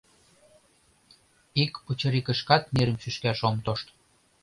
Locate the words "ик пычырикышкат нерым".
1.63-2.97